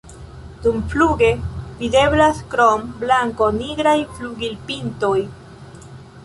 Dumfluge 0.61 1.27
videblas 1.81 2.39
krom 2.55 2.87
blanko 3.03 3.51
nigraj 3.59 3.95
flugilpintoj. 4.17 5.15